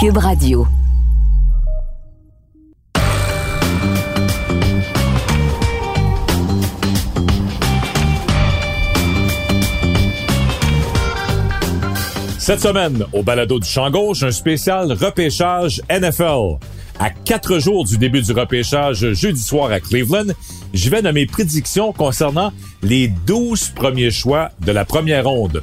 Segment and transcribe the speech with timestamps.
[0.00, 0.64] Cube Radio.
[12.38, 16.58] Cette semaine, au balado du champ gauche, un spécial repêchage NFL.
[17.00, 20.32] À quatre jours du début du repêchage jeudi soir à Cleveland,
[20.74, 22.52] je vais nommer prédictions concernant
[22.82, 25.60] les 12 premiers choix de la première ronde.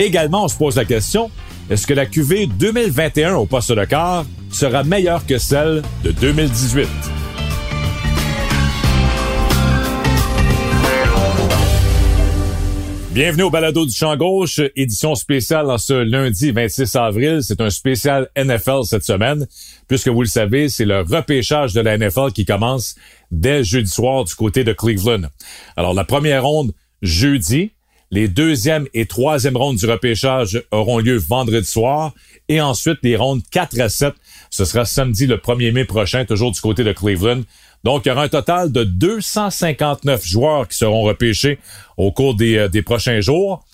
[0.00, 1.30] Également, on se pose la question,
[1.68, 6.86] est-ce que la QV 2021 au poste de quart sera meilleure que celle de 2018?
[13.12, 17.38] Bienvenue au Balado du Champ Gauche, édition spéciale en ce lundi 26 avril.
[17.42, 19.46] C'est un spécial NFL cette semaine,
[19.88, 22.94] puisque vous le savez, c'est le repêchage de la NFL qui commence
[23.30, 25.28] dès jeudi soir du côté de Cleveland.
[25.76, 27.72] Alors, la première ronde, jeudi.
[28.12, 32.12] Les deuxième et troisième rondes du repêchage auront lieu vendredi soir.
[32.48, 34.14] Et ensuite, les rondes 4 à 7,
[34.50, 37.42] ce sera samedi le 1er mai prochain, toujours du côté de Cleveland.
[37.82, 41.58] Donc, il y aura un total de 259 joueurs qui seront repêchés
[41.96, 43.64] au cours des, euh, des prochains jours.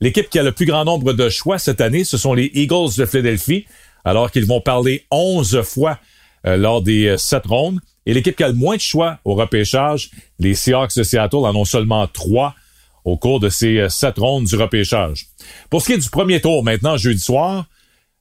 [0.00, 2.96] L'équipe qui a le plus grand nombre de choix cette année, ce sont les Eagles
[2.96, 3.66] de Philadelphie,
[4.04, 5.98] alors qu'ils vont parler 11 fois
[6.46, 7.78] euh, lors des euh, sept rondes.
[8.04, 11.54] Et l'équipe qui a le moins de choix au repêchage, les Seahawks de Seattle en
[11.54, 12.54] ont seulement trois
[13.04, 15.26] au cours de ces sept rondes du repêchage.
[15.70, 17.66] Pour ce qui est du premier tour maintenant, jeudi soir,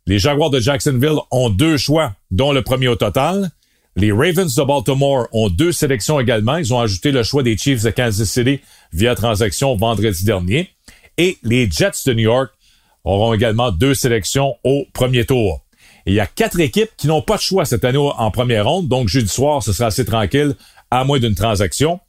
[0.08, 3.52] les Jaguars de Jacksonville ont deux choix, dont le premier au total.
[3.96, 6.58] Les Ravens de Baltimore ont deux sélections également.
[6.58, 8.62] Ils ont ajouté le choix des Chiefs de Kansas City
[8.94, 10.70] via transaction vendredi dernier.
[11.18, 12.52] Et les Jets de New York
[13.04, 15.62] auront également deux sélections au premier tour.
[16.06, 18.88] il y a quatre équipes qui n'ont pas de choix cette année en première ronde,
[18.88, 20.56] donc jeudi soir, ce sera assez tranquille,
[20.90, 22.00] à moins d'une transaction.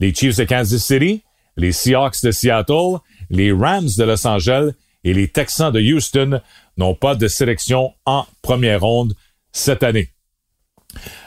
[0.00, 1.22] Les Chiefs de Kansas City,
[1.56, 2.98] les Seahawks de Seattle,
[3.30, 4.70] les Rams de Los Angeles
[5.04, 6.40] et les Texans de Houston
[6.76, 9.14] n'ont pas de sélection en première ronde
[9.52, 10.10] cette année.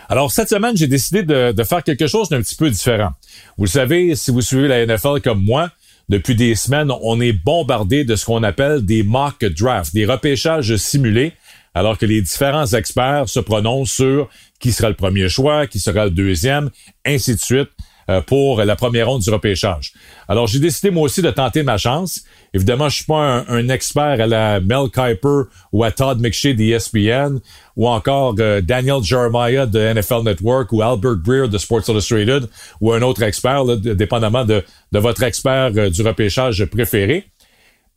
[0.10, 3.12] Alors, cette semaine, j'ai décidé de, faire quelque chose d'un petit peu différent.
[3.58, 5.70] Vous savez, si vous suivez la NFL comme moi,
[6.10, 10.74] depuis des semaines, on est bombardé de ce qu'on appelle des mock drafts, des repêchages
[10.78, 11.34] simulés,
[11.74, 16.06] alors que les différents experts se prononcent sur qui sera le premier choix, qui sera
[16.06, 16.72] le deuxième,
[17.06, 17.70] ainsi de suite.
[18.10, 19.92] Euh, pour la première ronde du repêchage.
[20.30, 22.24] Alors, j'ai décidé moi aussi de tenter ma chance.
[22.54, 27.40] Évidemment, je suis pas un, expert à la Mel Kiper ou à Todd McShay d'ESPN
[27.76, 32.48] ou encore euh, Daniel Jeremiah de NFL Network ou Albert Greer de Sports Illustrated
[32.80, 34.64] ou un autre expert, dépendamment de,
[34.94, 37.26] votre expert euh, du repêchage préféré.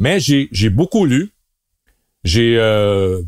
[0.00, 1.30] Mais j'ai beaucoup lu,
[2.24, 2.58] j'ai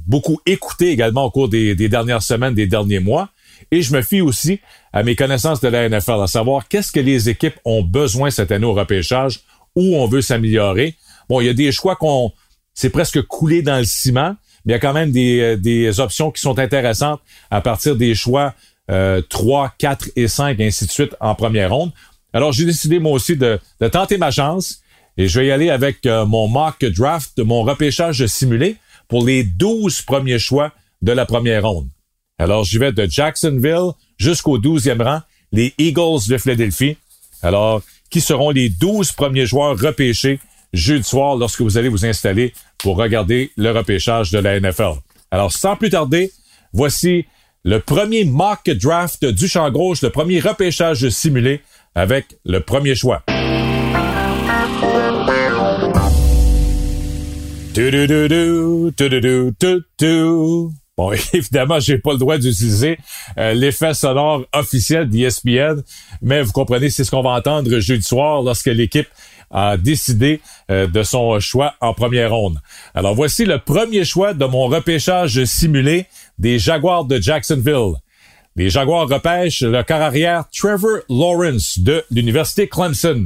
[0.07, 3.29] beaucoup écouté également au cours des, dernières semaines, des derniers mois.
[3.73, 4.61] Et je me fie aussi
[4.93, 8.53] à mes connaissances de la NFL, à savoir qu'est-ce que les équipes ont besoin cette
[8.53, 9.41] année au repêchage,
[9.75, 10.95] où on veut s'améliorer.
[11.29, 12.33] Bon, il y a des choix qu'on
[12.75, 16.01] c'est presque coulé dans le ciment, mais il y a quand même des, euh, des
[16.01, 18.55] options qui sont intéressantes à partir des choix
[18.91, 21.93] euh, 3, 4 et 5, ainsi de suite en première ronde.
[22.33, 24.81] Alors, j'ai décidé moi aussi de, de, tenter ma chance
[25.19, 28.77] et je vais y aller avec euh, mon mock draft, mon repêchage simulé
[29.09, 30.73] pour les 12 premiers choix
[31.03, 31.89] de la première ronde.
[32.43, 35.21] Alors, j'y vais de Jacksonville jusqu'au 12e rang,
[35.53, 36.97] les Eagles de Philadelphie.
[37.41, 40.41] Alors, qui seront les 12 premiers joueurs repêchés
[40.73, 44.95] jeudi soir lorsque vous allez vous installer pour regarder le repêchage de la NFL.
[45.31, 46.33] Alors, sans plus tarder,
[46.73, 47.27] voici
[47.63, 51.61] le premier mock draft du champ gauche, le premier repêchage simulé
[51.95, 53.23] avec le premier choix.
[60.99, 62.99] Bon, évidemment, j'ai pas le droit d'utiliser
[63.39, 65.83] euh, l'effet sonore officiel d'ESPN,
[66.21, 69.09] mais vous comprenez, c'est ce qu'on va entendre jeudi soir lorsque l'équipe
[69.51, 72.59] a décidé euh, de son choix en première ronde.
[72.95, 76.07] Alors voici le premier choix de mon repêchage simulé
[76.39, 77.95] des Jaguars de Jacksonville.
[78.55, 83.25] Les Jaguars repêchent le quart arrière Trevor Lawrence de l'Université Clemson.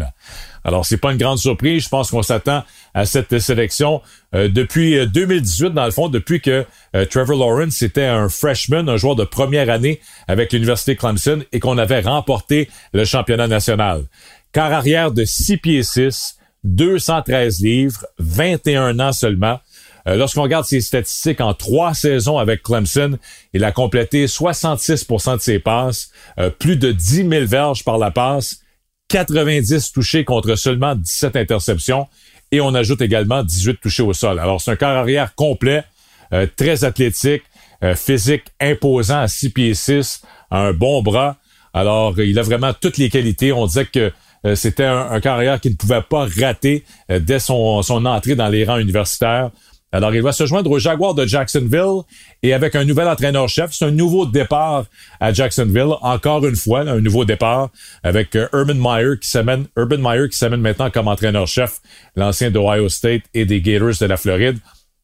[0.67, 1.85] Alors, c'est pas une grande surprise.
[1.85, 4.03] Je pense qu'on s'attend à cette sélection
[4.35, 8.89] euh, depuis 2018, euh, dans le fond, depuis que euh, Trevor Lawrence était un freshman,
[8.89, 14.07] un joueur de première année avec l'Université Clemson et qu'on avait remporté le championnat national.
[14.53, 19.61] Car arrière de 6 pieds 6, 213 livres, 21 ans seulement.
[20.09, 23.19] Lorsqu'on regarde ses statistiques en trois saisons avec Clemson,
[23.53, 26.13] il a complété 66% de ses passes,
[26.61, 28.61] plus de 10 000 verges par la passe,
[29.09, 32.09] 90 touchés contre seulement 17 interceptions
[32.53, 34.39] et on ajoute également 18 touchés au sol.
[34.39, 35.85] Alors c'est un corps arrière complet,
[36.33, 37.43] euh, très athlétique,
[37.83, 41.37] euh, physique imposant à 6 pieds 6, un bon bras.
[41.75, 43.53] Alors il a vraiment toutes les qualités.
[43.53, 44.13] On disait que
[44.45, 48.79] euh, c'était un, carrière qui ne pouvait pas rater dès son entrée dans les rangs
[48.79, 49.51] universitaires.
[49.93, 52.03] Alors, il va se joindre aux Jaguars de Jacksonville
[52.43, 53.73] et avec un nouvel entraîneur-chef.
[53.73, 54.85] C'est un nouveau départ
[55.21, 55.95] à Jacksonville.
[56.03, 57.71] Encore une fois, un nouveau départ
[58.03, 61.79] avec euh, Urban Meyer qui s'amène, Urban Meyer qui s'amène maintenant comme entraîneur-chef,
[62.17, 64.59] l'ancien d'Ohio State et des Gators de la Floride.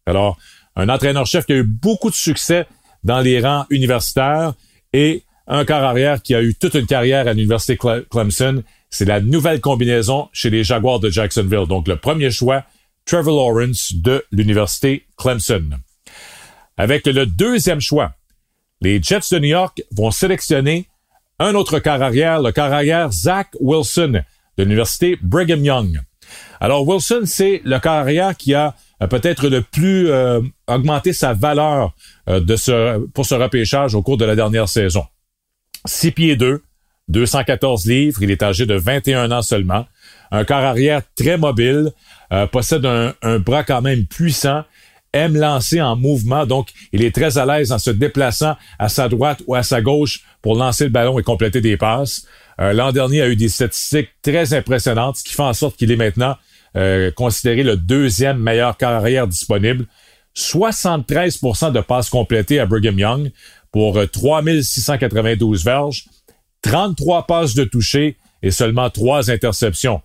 [0.05, 0.37] Alors,
[0.75, 2.67] un entraîneur-chef qui a eu beaucoup de succès
[3.05, 4.55] dans les rangs universitaires
[4.93, 7.79] et un quart arrière qui a eu toute une carrière à l'Université
[8.11, 8.63] Clemson.
[8.91, 11.67] C'est la nouvelle combinaison chez les Jaguars de Jacksonville.
[11.69, 12.65] Donc, le premier choix,
[13.07, 15.71] Trevor Lawrence de l'Université Clemson.
[16.77, 18.15] Avec le deuxième choix,
[18.81, 20.89] les Jets de New York vont sélectionner
[21.39, 24.23] un autre quart arrière, le quart arrière Zach Wilson
[24.59, 26.01] de l'Université Brigham Young.
[26.61, 31.33] Alors, Wilson, c'est le quart arrière qui a euh, peut-être le plus euh, augmenté sa
[31.33, 31.95] valeur
[32.29, 35.05] euh, de ce, pour ce repêchage au cours de la dernière saison.
[35.85, 36.63] 6 pieds 2,
[37.09, 39.87] 214 livres, il est âgé de 21 ans seulement.
[40.31, 41.93] Un corps arrière très mobile,
[42.51, 44.65] possède un, un, bras quand même puissant,
[45.13, 49.09] aime lancer en mouvement, donc il est très à l'aise en se déplaçant à sa
[49.09, 52.27] droite ou à sa gauche pour lancer le ballon et compléter des passes.
[52.59, 55.97] L'an dernier a eu des statistiques très impressionnantes, ce qui fait en sorte qu'il est
[55.97, 56.37] maintenant
[56.75, 59.85] euh, considéré le deuxième meilleur carrière disponible.
[60.35, 63.31] 73% de passes complétées à Brigham Young
[63.71, 66.07] pour 3692 euh, verges,
[66.63, 70.01] 33 passes de toucher et seulement 3 interceptions.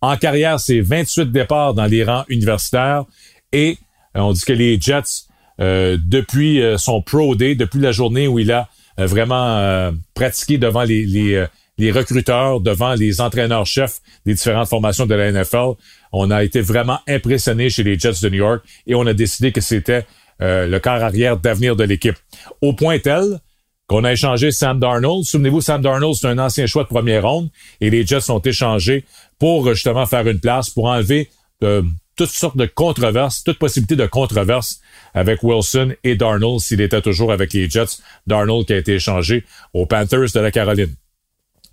[0.00, 3.04] En carrière, c'est 28 départs dans les rangs universitaires
[3.52, 3.78] et
[4.16, 5.26] euh, on dit que les Jets,
[5.58, 11.46] depuis son Pro Day, depuis la journée où il a vraiment pratiqué devant les, les,
[11.78, 15.72] les recruteurs, devant les entraîneurs-chefs des différentes formations de la NFL.
[16.12, 19.52] On a été vraiment impressionné chez les Jets de New York et on a décidé
[19.52, 20.06] que c'était
[20.42, 22.16] euh, le quart arrière d'avenir de l'équipe.
[22.60, 23.40] Au point tel
[23.86, 25.24] qu'on a échangé Sam Darnold.
[25.24, 27.48] Souvenez-vous, Sam Darnold, c'est un ancien choix de première ronde
[27.80, 29.04] et les Jets ont échangé
[29.38, 31.30] pour justement faire une place, pour enlever
[31.62, 31.82] euh,
[32.16, 34.80] toutes sortes de controverses, toute possibilité de controverse
[35.14, 37.98] avec Wilson et Darnold s'il était toujours avec les Jets.
[38.26, 40.94] Darnold qui a été échangé aux Panthers de la Caroline.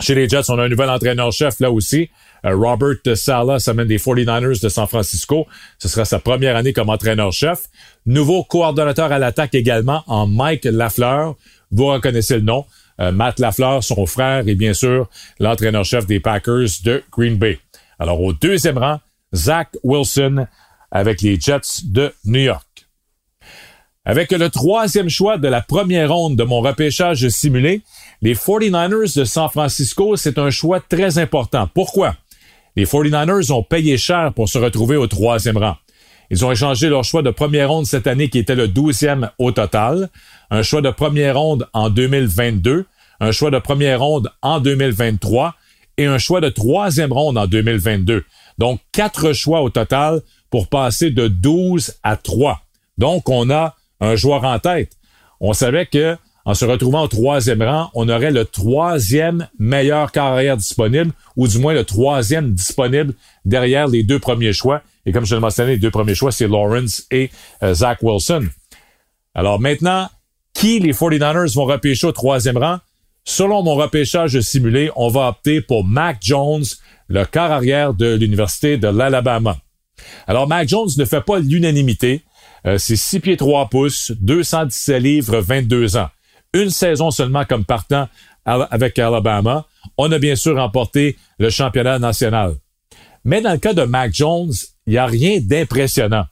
[0.02, 2.10] Chez les Jets, on a un nouvel entraîneur-chef là aussi.
[2.46, 5.48] Euh, Robert Sala s'amène des 49ers de San Francisco.
[5.78, 7.70] Ce sera sa première année comme entraîneur-chef.
[8.06, 11.36] Nouveau coordonnateur à l'attaque également en Mike Lafleur.
[11.74, 12.66] Vous reconnaissez le nom.
[13.00, 15.10] Euh, Matt Lafleur, son frère, et bien sûr
[15.40, 17.60] l'entraîneur-chef des Packers de Green Bay.
[17.98, 19.00] Alors au deuxième rang,
[19.34, 20.46] Zach Wilson
[20.92, 22.68] avec les Jets de New York.
[24.06, 27.82] Avec le troisième choix de la première ronde de mon repêchage simulé,
[28.22, 31.70] les 49ers de San Francisco, c'est un choix très important.
[31.74, 32.16] Pourquoi?
[32.76, 35.78] Les 49ers ont payé cher pour se retrouver au troisième rang.
[36.30, 39.52] Ils ont échangé leur choix de première ronde cette année qui était le douzième au
[39.52, 40.10] total,
[40.50, 42.86] un choix de première ronde en 2022,
[43.20, 45.56] un choix de première ronde en 2023
[45.98, 48.24] et un choix de troisième ronde en 2022.
[48.58, 52.62] Donc, quatre choix au total pour passer de 12 à 3.
[52.98, 54.92] Donc, on a un joueur en tête.
[55.40, 60.58] On savait que en se retrouvant au troisième rang, on aurait le troisième meilleur carrière
[60.58, 63.14] disponible, ou du moins le troisième disponible
[63.46, 64.82] derrière les deux premiers choix.
[65.06, 67.32] Et comme je le mentionnais, les deux premiers choix, c'est Lawrence et
[67.62, 68.48] euh, Zach Wilson.
[69.34, 70.10] Alors maintenant,
[70.64, 72.78] qui les 49ers vont repêcher au troisième rang?
[73.26, 76.64] Selon mon repêchage simulé, on va opter pour Mac Jones,
[77.10, 79.58] le quart arrière de l'Université de l'Alabama.
[80.26, 82.22] Alors, Mac Jones ne fait pas l'unanimité.
[82.66, 86.08] Euh, c'est 6 pieds 3 pouces, 217 livres, 22 ans.
[86.54, 88.08] Une saison seulement comme partant
[88.46, 89.66] avec Alabama.
[89.98, 92.56] On a bien sûr remporté le championnat national.
[93.26, 94.54] Mais dans le cas de Mac Jones,
[94.88, 96.24] il n'y a rien d'impressionnant.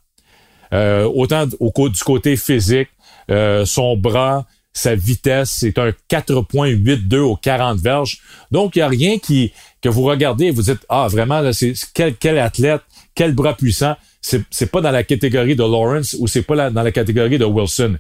[0.74, 2.88] Euh, autant au, du côté physique,
[3.30, 8.20] euh, son bras, sa vitesse, c'est un 4.82 aux 40 verges.
[8.51, 9.51] Donc, il n'y a rien qui
[9.82, 12.82] que vous regardez et vous dites, ah, vraiment, c'est quel, quel athlète,
[13.16, 16.84] quel bras puissant c'est, c'est pas dans la catégorie de Lawrence ou c'est pas dans
[16.84, 17.98] la catégorie de Wilson.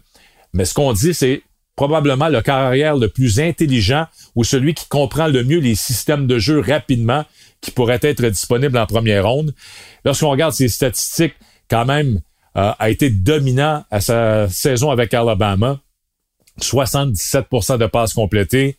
[0.53, 1.41] Mais ce qu'on dit, c'est
[1.75, 6.37] probablement le carrière le plus intelligent ou celui qui comprend le mieux les systèmes de
[6.37, 7.25] jeu rapidement
[7.59, 9.53] qui pourrait être disponible en première ronde.
[10.05, 11.35] Lorsqu'on regarde ses statistiques,
[11.69, 12.21] quand même,
[12.57, 15.79] euh, a été dominant à sa saison avec Alabama.
[16.59, 18.77] 77% de passes complétées,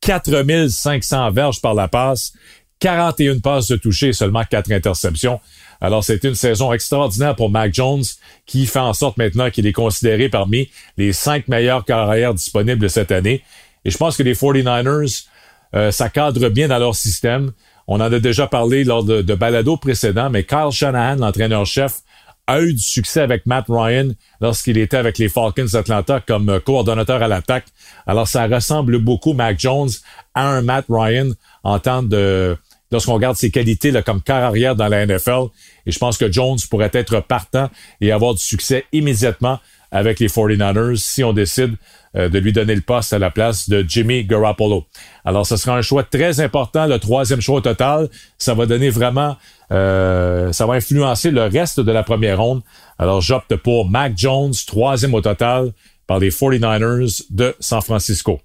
[0.00, 2.32] 4500 verges par la passe,
[2.80, 5.40] 41 passes de toucher, seulement 4 interceptions.
[5.80, 8.02] Alors, c'est une saison extraordinaire pour Mac Jones
[8.46, 13.12] qui fait en sorte maintenant qu'il est considéré parmi les cinq meilleurs carrières disponibles cette
[13.12, 13.42] année.
[13.84, 15.26] Et je pense que les 49ers,
[15.74, 17.52] euh, ça cadre bien dans leur système.
[17.88, 22.00] On en a déjà parlé lors de, de balado précédents, mais Kyle Shanahan, l'entraîneur-chef,
[22.46, 24.08] a eu du succès avec Matt Ryan
[24.40, 27.66] lorsqu'il était avec les Falcons d'Atlanta comme euh, coordonnateur à l'attaque.
[28.06, 29.90] Alors, ça ressemble beaucoup, Mac Jones,
[30.34, 31.30] à un Matt Ryan
[31.62, 32.56] en temps de
[32.90, 35.46] lorsqu'on regarde ses qualités comme quart arrière dans la NFL.
[35.86, 37.70] Et je pense que Jones pourrait être partant
[38.00, 39.58] et avoir du succès immédiatement
[39.90, 41.76] avec les 49ers si on décide
[42.14, 44.84] euh, de lui donner le poste à la place de Jimmy Garoppolo.
[45.24, 48.08] Alors, ce sera un choix très important, le troisième choix au total.
[48.36, 49.36] Ça va donner vraiment,
[49.70, 52.62] euh, ça va influencer le reste de la première ronde.
[52.98, 55.72] Alors, j'opte pour Mac Jones, troisième au total
[56.06, 58.40] par les 49ers de San Francisco.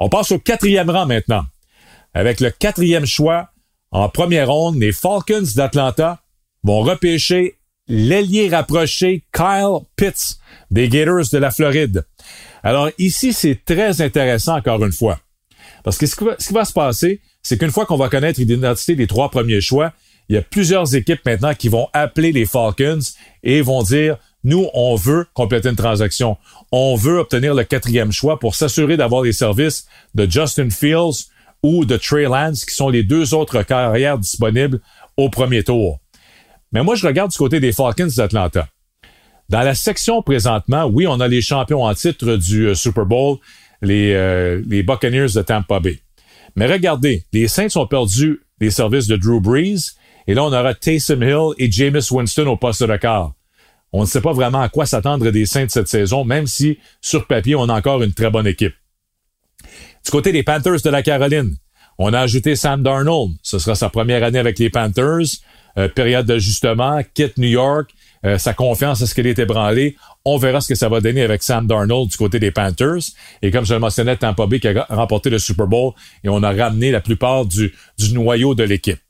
[0.00, 1.44] On passe au quatrième rang maintenant.
[2.14, 3.50] Avec le quatrième choix
[3.92, 6.20] en première ronde, les Falcons d'Atlanta
[6.64, 7.58] vont repêcher
[7.88, 10.38] l'ailier rapproché Kyle Pitts
[10.70, 12.04] des Gators de la Floride.
[12.62, 15.18] Alors ici, c'est très intéressant encore une fois.
[15.84, 19.06] Parce que ce qui va, se passer, c'est qu'une fois qu'on va connaître l'identité des
[19.06, 19.92] trois premiers choix,
[20.28, 23.00] il y a plusieurs équipes maintenant qui vont appeler les Falcons
[23.42, 26.36] et vont dire, nous, on veut compléter une transaction.
[26.70, 31.28] On veut obtenir le quatrième choix pour s'assurer d'avoir les services de Justin Fields
[31.62, 34.80] ou de Trey Lance, qui sont les deux autres carrières disponibles
[35.16, 36.00] au premier tour.
[36.72, 38.68] Mais moi, je regarde du côté des Falcons d'Atlanta.
[39.48, 43.38] Dans la section présentement, oui, on a les champions en titre du euh, Super Bowl,
[43.82, 46.00] les, euh, les Buccaneers de Tampa Bay.
[46.56, 49.92] Mais regardez, les Saints ont perdu les services de Drew Brees,
[50.26, 53.32] et là, on aura Taysom Hill et Jameis Winston au poste de quart.
[53.92, 57.26] On ne sait pas vraiment à quoi s'attendre des Saints cette saison, même si, sur
[57.26, 58.74] papier, on a encore une très bonne équipe.
[60.04, 61.56] Du côté des Panthers de la Caroline,
[61.98, 63.32] on a ajouté Sam Darnold.
[63.42, 65.40] Ce sera sa première année avec les Panthers.
[65.78, 67.90] Euh, période d'ajustement, quitte New York.
[68.24, 69.96] Euh, sa confiance, est-ce qu'elle est ébranlée?
[70.24, 73.02] On verra ce que ça va donner avec Sam Darnold du côté des Panthers.
[73.42, 76.42] Et comme je le mentionnais, Tampa Bay qui a remporté le Super Bowl et on
[76.42, 79.00] a ramené la plupart du, du noyau de l'équipe.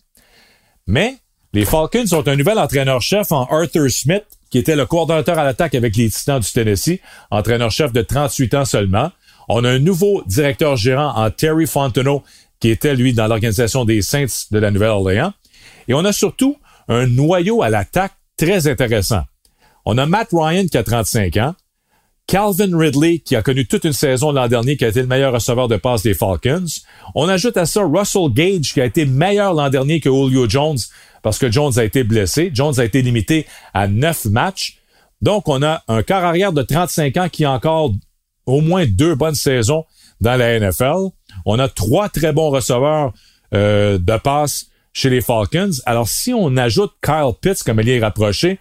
[0.87, 1.17] Mais
[1.53, 5.75] les Falcons ont un nouvel entraîneur-chef en Arthur Smith, qui était le coordonnateur à l'attaque
[5.75, 7.01] avec les Titans du Tennessee,
[7.31, 9.11] entraîneur-chef de 38 ans seulement.
[9.49, 12.23] On a un nouveau directeur gérant en Terry Fontenot,
[12.59, 15.35] qui était, lui, dans l'organisation des Saints de la Nouvelle-Orléans.
[15.89, 16.57] Et on a surtout
[16.89, 19.23] un noyau à l'attaque très intéressant.
[19.85, 21.55] On a Matt Ryan qui a 35 ans,
[22.27, 25.33] Calvin Ridley qui a connu toute une saison l'an dernier qui a été le meilleur
[25.33, 26.67] receveur de passe des Falcons.
[27.15, 30.79] On ajoute à ça Russell Gage qui a été meilleur l'an dernier que Julio Jones
[31.23, 32.51] parce que Jones a été blessé.
[32.53, 34.79] Jones a été limité à 9 matchs.
[35.21, 37.93] Donc on a un quart arrière de 35 ans qui a encore
[38.47, 39.85] au moins deux bonnes saisons
[40.21, 41.11] dans la NFL.
[41.47, 43.13] On a trois très bons receveurs
[43.55, 45.71] euh, de passe chez les Falcons.
[45.87, 48.59] Alors, si on ajoute Kyle Pitts comme est rapproché,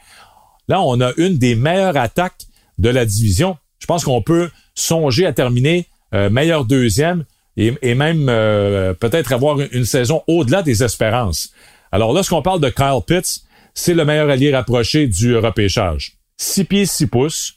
[0.68, 2.46] là, on a une des meilleures attaques
[2.78, 3.58] de la division.
[3.80, 7.26] Je pense qu'on peut songer à terminer euh, meilleur deuxième
[7.58, 11.52] et, même euh, peut-être avoir une, saison au-delà des espérances.
[11.92, 16.14] Alors, lorsqu'on parle de Kyle Pitts, c'est le meilleur allié rapproché du repêchage.
[16.38, 17.54] 6 pieds 6 pouces,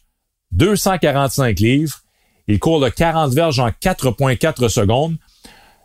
[0.52, 2.00] 245 livres,
[2.48, 5.16] il court de 40 verges en 4.4 secondes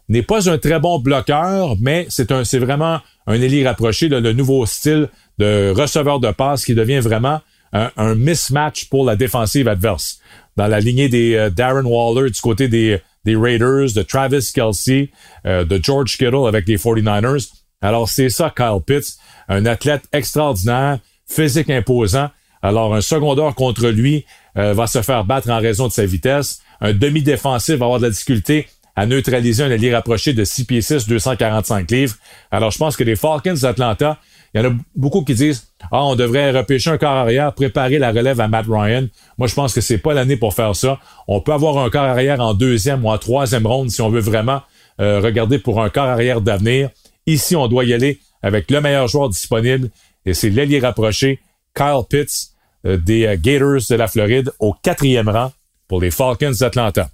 [0.09, 4.33] n'est pas un très bon bloqueur, mais c'est un, c'est vraiment un ailier rapproché, le
[4.33, 10.19] nouveau style de receveur de passe qui devient vraiment un, mismatch pour la défensive adverse.
[10.57, 15.11] Dans la lignée des euh, Darren Waller du côté des, des Raiders, de Travis Kelsey,
[15.45, 17.49] euh, de George Kittle avec les 49ers.
[17.81, 22.29] Alors c'est ça Kyle Pitts, un athlète extraordinaire, physique imposant.
[22.61, 24.25] Alors un secondeur contre lui
[24.57, 26.61] euh, va se faire battre en raison de sa vitesse.
[26.81, 28.67] Un demi-défensif va avoir de la difficulté
[28.99, 32.15] à neutraliser un allié rapproché de 6 pieds 6, 245 livres.
[32.51, 34.17] Alors, je pense que les Falcons d'Atlanta,
[34.53, 37.97] il y en a beaucoup qui disent Ah, on devrait repêcher un corps arrière, préparer
[37.97, 39.07] la relève à Matt Ryan.
[39.37, 40.99] Moi, je pense que c'est pas l'année pour faire ça.
[41.29, 44.19] On peut avoir un corps arrière en deuxième ou en troisième ronde si on veut
[44.19, 44.63] vraiment
[44.99, 46.89] euh, regarder pour un corps arrière d'avenir.
[47.25, 49.91] Ici, on doit y aller avec le meilleur joueur disponible
[50.25, 51.39] et c'est l'allié rapproché,
[51.73, 52.49] Kyle Pitts
[52.85, 55.53] euh, des euh, Gators de la Floride au quatrième rang
[55.87, 57.09] pour les Falcons d'Atlanta.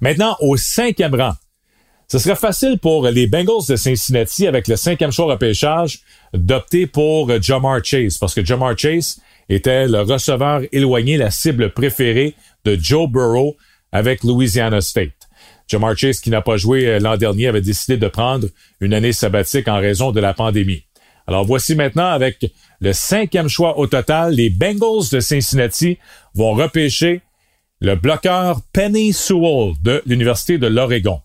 [0.00, 1.32] Maintenant, au cinquième rang,
[2.10, 6.00] ce serait facile pour les Bengals de Cincinnati, avec le cinquième choix repêchage,
[6.32, 12.34] d'opter pour Jamar Chase, parce que Jamar Chase était le receveur éloigné, la cible préférée
[12.64, 13.56] de Joe Burrow
[13.92, 15.12] avec Louisiana State.
[15.66, 18.46] Jamar Chase, qui n'a pas joué euh, l'an dernier, avait décidé de prendre
[18.80, 20.84] une année sabbatique en raison de la pandémie.
[21.26, 22.50] Alors voici maintenant avec
[22.80, 25.98] le cinquième choix au total, les Bengals de Cincinnati
[26.34, 27.20] vont repêcher
[27.80, 31.20] le bloqueur Penny Sewell de l'Université de l'Oregon.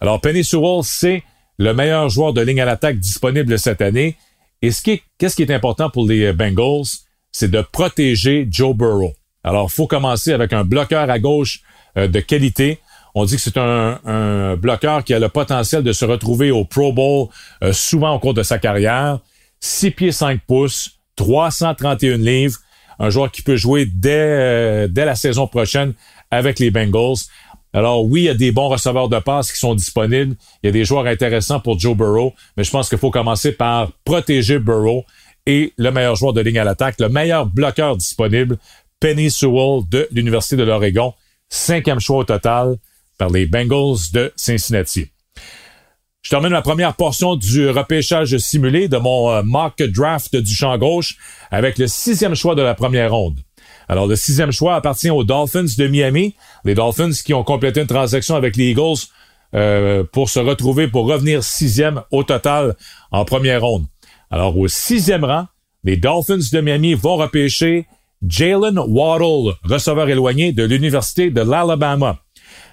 [0.00, 1.22] Alors, Penny Sewell, c'est
[1.58, 4.16] le meilleur joueur de ligne à l'attaque disponible cette année.
[4.60, 6.86] Et ce qui qu'est-ce qui est important pour les Bengals,
[7.32, 9.14] c'est de protéger Joe Burrow.
[9.42, 11.60] Alors, faut commencer avec un bloqueur à gauche
[11.96, 12.80] euh, de qualité.
[13.14, 16.92] On dit que c'est un, bloqueur qui a le potentiel de se retrouver au Pro
[16.92, 17.28] Bowl
[17.62, 19.20] euh, souvent au cours de sa carrière.
[19.60, 22.58] 6 pieds 5 pouces, 331 livres
[22.98, 25.94] un joueur qui peut jouer dès, euh, dès la saison prochaine
[26.30, 27.16] avec les Bengals.
[27.72, 30.36] Alors oui, il y a des bons receveurs de passe qui sont disponibles.
[30.62, 33.52] Il y a des joueurs intéressants pour Joe Burrow, mais je pense qu'il faut commencer
[33.52, 35.04] par protéger Burrow
[35.46, 38.58] et le meilleur joueur de ligne à l'attaque, le meilleur bloqueur disponible,
[39.00, 41.12] Penny Sewell de l'Université de l'Oregon,
[41.48, 42.76] cinquième choix au total
[43.18, 45.08] par les Bengals de Cincinnati.
[46.24, 50.76] Je termine ma première portion du repêchage simulé de mon euh, mock draft du champ
[50.78, 51.18] gauche
[51.50, 53.38] avec le sixième choix de la première ronde.
[53.90, 56.34] Alors, le sixième choix appartient aux Dolphins de Miami.
[56.64, 59.04] Les Dolphins qui ont complété une transaction avec les Eagles
[59.54, 62.74] euh, pour se retrouver, pour revenir sixième au total
[63.12, 63.84] en première ronde.
[64.30, 65.46] Alors, au sixième rang,
[65.84, 67.86] les Dolphins de Miami vont repêcher
[68.26, 72.16] Jalen Waddle, receveur éloigné de l'Université de l'Alabama.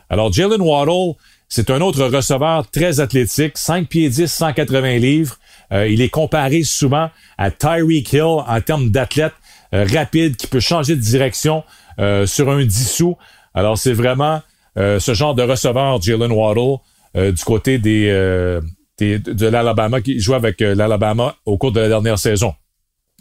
[0.09, 1.15] Alors, Jalen Waddle,
[1.53, 5.35] c'est un autre receveur très athlétique, 5 pieds 10, 180 livres.
[5.73, 9.33] Euh, il est comparé souvent à Tyreek Hill en termes d'athlète
[9.75, 11.65] euh, rapide qui peut changer de direction
[11.99, 13.17] euh, sur un dissous.
[13.53, 14.41] Alors, c'est vraiment
[14.77, 16.77] ce genre de receveur, Jalen Waddle,
[17.13, 18.61] du côté de
[19.45, 22.53] l'Alabama, qui joue avec l'Alabama au cours de la dernière saison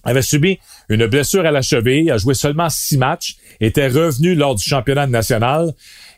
[0.05, 4.55] avait subi une blessure à la cheville, a joué seulement six matchs, était revenu lors
[4.55, 5.73] du championnat national.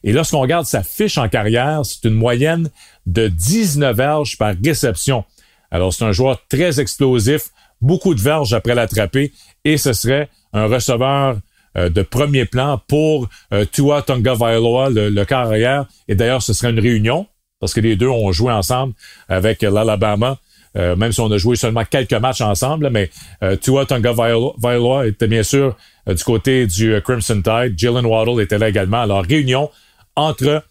[0.05, 2.71] Et lorsqu'on regarde sa fiche en carrière, c'est une moyenne
[3.07, 5.25] de 19 verges par réception.
[5.71, 9.33] Alors, c'est un joueur très explosif, beaucoup de verges après l'attraper,
[9.65, 11.39] et ce serait un receveur
[11.79, 15.87] euh, de premier plan pour euh, Tua Tonga Vailoa, le, le carrière.
[16.09, 17.27] Et d'ailleurs, ce serait une réunion,
[17.61, 18.93] parce que les deux ont joué ensemble
[19.29, 20.39] avec l'Alabama
[20.77, 23.11] euh, même si on a joué seulement quelques matchs ensemble, mais
[23.43, 25.77] euh, Tua Tonga Vailoa était bien sûr
[26.09, 27.75] euh, du côté du Crimson Tide.
[27.77, 29.03] Jalen Waddle était là également.
[29.03, 29.71] Alors, réunion
[30.17, 30.63] entre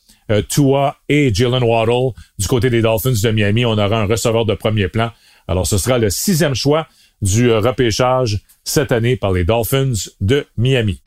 [0.50, 3.66] Tua et Jalen Waddle du côté des Dolphins de Miami.
[3.66, 5.12] On aura un receveur de premier plan.
[5.48, 6.88] Alors, ce sera le sixième choix
[7.22, 11.02] du repêchage cette année par les Dolphins de Miami.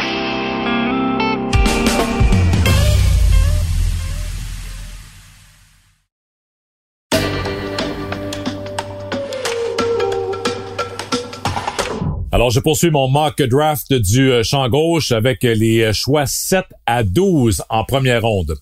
[12.34, 16.64] Alors, je poursuis mon mock draft du euh, champ gauche avec les euh, choix 7
[16.84, 18.56] à 12 en première ronde.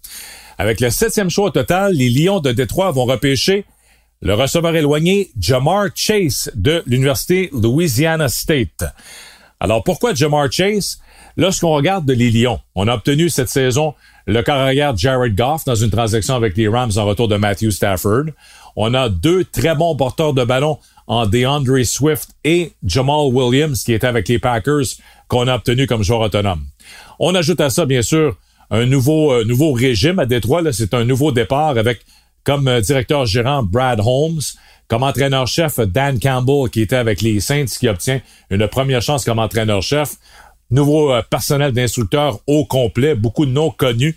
[0.58, 3.64] Avec le septième choix au total, les Lions de Détroit vont repêcher
[4.20, 8.84] le receveur éloigné Jamar Chase de l'Université Louisiana State.
[9.58, 11.00] Alors, pourquoi Jamar Chase?
[11.38, 13.94] Lorsqu'on regarde les Lions, on a obtenu cette saison
[14.26, 18.24] le carrière Jared Goff dans une transaction avec les Rams en retour de Matthew Stafford.
[18.76, 20.78] On a deux très bons porteurs de ballon
[21.12, 24.96] en DeAndre Swift et Jamal Williams, qui était avec les Packers,
[25.28, 26.64] qu'on a obtenu comme joueur autonome.
[27.18, 28.34] On ajoute à ça, bien sûr,
[28.70, 30.62] un nouveau, euh, nouveau régime à Détroit.
[30.72, 32.00] C'est un nouveau départ avec
[32.44, 34.40] comme euh, directeur gérant Brad Holmes,
[34.88, 39.38] comme entraîneur-chef Dan Campbell, qui était avec les Saints, qui obtient une première chance comme
[39.38, 40.14] entraîneur-chef.
[40.70, 44.16] Nouveau euh, personnel d'instructeurs au complet, beaucoup de noms connus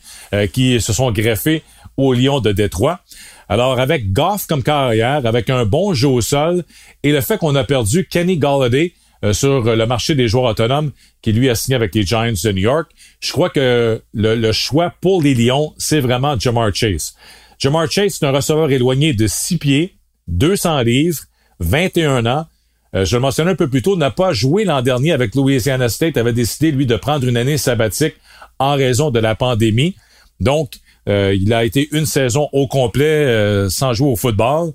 [0.54, 1.62] qui se sont greffés
[1.98, 3.02] au Lion de Détroit.
[3.50, 6.64] Alors, avec Goff comme carrière, avec un bon jeu au sol
[7.04, 10.92] et le fait qu'on a perdu Kenny Galladay euh, sur le marché des joueurs autonomes
[11.22, 14.94] qui lui a signé avec les Giants de New York, je crois que le, choix
[15.02, 17.16] pour les Lions, c'est vraiment Jamar Chase.
[17.58, 19.96] Jamar Chase, c'est un receveur éloigné de 6 pieds,
[20.28, 21.22] 200 livres,
[21.60, 22.46] 21 ans.
[22.94, 25.90] Euh, je le mentionnais un peu plus tôt, n'a pas joué l'an dernier avec Louisiana
[25.90, 28.16] State, avait décidé, lui, de prendre une année sabbatique
[28.60, 29.96] en raison de la pandémie.
[30.40, 30.76] Donc,
[31.08, 34.74] il a été une saison au complet euh, sans jouer au football.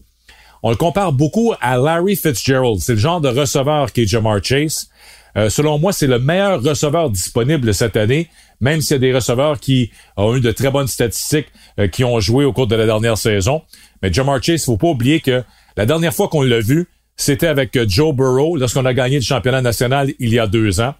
[0.62, 2.81] On le compare beaucoup à Larry Fitzgerald.
[2.81, 4.88] C'est le genre de receveur qui est Jamar Chase.
[5.37, 8.29] Euh, selon moi, c'est le meilleur receveur disponible cette année,
[8.61, 11.49] même s'il y a des receveurs qui ont eu de très bonnes statistiques,
[11.93, 13.62] qui ont joué au cours de la dernière saison.
[14.03, 15.43] Mais Jamar Chase, faut pas oublier que
[15.77, 19.62] la dernière fois qu'on l'a vu, c'était avec Joe Burrow, lorsqu'on a gagné le championnat
[19.62, 20.95] national il y a deux ans.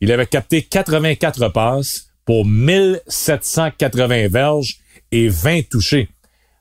[0.00, 4.80] Il avait capté 84 passes pour 1780 verges
[5.12, 6.10] et 20 touchés.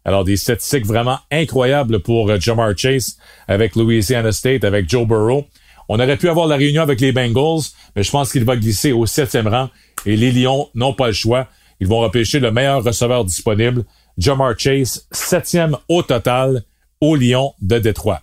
[0.05, 3.17] Alors, des statistiques vraiment incroyables pour euh, Jamar Chase
[3.49, 5.45] avec Louisiana State, avec Joe Burrow.
[5.89, 7.63] On aurait pu avoir la réunion avec les Bengals,
[7.97, 9.69] mais je pense qu'il va glisser au septième rang
[10.05, 11.49] et les Lions n'ont pas le choix.
[11.81, 13.83] Ils vont repêcher le meilleur receveur disponible,
[14.17, 16.63] Jamar Chase, septième au total
[17.01, 18.21] aux Lions de Détroit.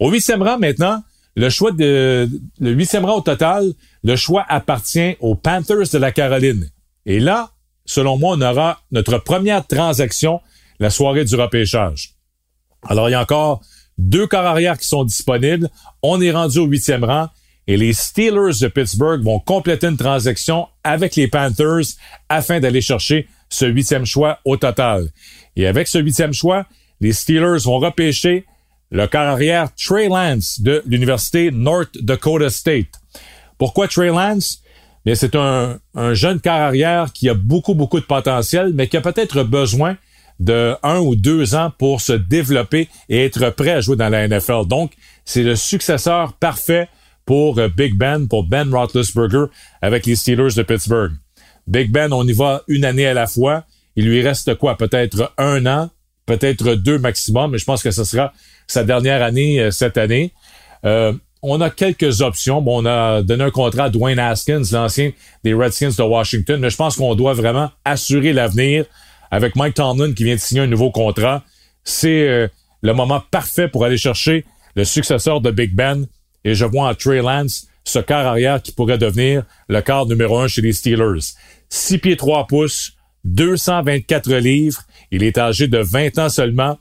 [0.00, 2.28] Au huitième rang maintenant, le choix de
[2.60, 3.72] le huitième rang au total,
[4.04, 6.70] le choix appartient aux Panthers de la Caroline.
[7.06, 7.50] Et là,
[7.84, 10.40] selon moi, on aura notre première transaction
[10.78, 12.14] la soirée du repêchage.
[12.88, 13.62] Alors, il y a encore
[13.98, 15.70] deux corps arrière qui sont disponibles.
[16.02, 17.28] On est rendu au huitième rang
[17.66, 21.94] et les Steelers de Pittsburgh vont compléter une transaction avec les Panthers
[22.28, 25.10] afin d'aller chercher ce huitième choix au total.
[25.54, 26.66] Et avec ce huitième choix,
[27.00, 28.46] les Steelers vont repêcher
[28.92, 33.00] le carrière Trey Lance de l'Université North Dakota State.
[33.58, 34.62] Pourquoi Trey Lance?
[35.04, 39.00] mais c'est un, un jeune carrière qui a beaucoup, beaucoup de potentiel, mais qui a
[39.00, 39.96] peut-être besoin
[40.40, 44.26] de un ou deux ans pour se développer et être prêt à jouer dans la
[44.26, 44.66] NFL.
[44.66, 44.92] Donc,
[45.24, 46.88] c'est le successeur parfait
[47.24, 49.46] pour euh, Big Ben, pour Ben Roethlisberger
[49.80, 51.12] avec les Steelers de Pittsburgh.
[51.66, 53.64] Big Ben, on y va une année à la fois.
[53.94, 54.76] Il lui reste quoi?
[54.76, 55.90] Peut-être un an,
[56.26, 58.32] peut-être deux maximum, mais je pense que ce sera
[58.72, 60.32] sa dernière année euh, cette année.
[60.84, 62.62] Euh, on a quelques options.
[62.62, 65.12] Bon, on a donné un contrat à Dwayne Haskins, l'ancien
[65.44, 68.84] des Redskins de Washington, mais je pense qu'on doit vraiment assurer l'avenir
[69.30, 71.42] avec Mike Tomlin qui vient de signer un nouveau contrat.
[71.84, 72.48] C'est euh,
[72.82, 76.06] le moment parfait pour aller chercher le successeur de Big Ben.
[76.44, 80.38] Et je vois en Trey Lance ce quart arrière qui pourrait devenir le quart numéro
[80.38, 81.34] un chez les Steelers.
[81.68, 82.92] 6 pieds 3 pouces,
[83.24, 84.82] 224 livres.
[85.10, 86.78] Il est âgé de 20 ans seulement.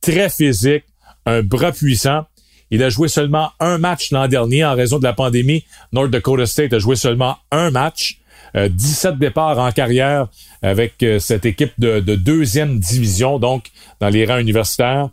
[0.00, 0.84] Très physique,
[1.28, 2.24] un bras puissant.
[2.70, 5.64] Il a joué seulement un match l'an dernier en raison de la pandémie.
[5.92, 8.18] North Dakota State a joué seulement un match.
[8.54, 10.28] 17 euh, départs en carrière
[10.62, 13.66] avec euh, cette équipe de, deuxième division, donc
[14.00, 15.10] dans les rangs universitaires.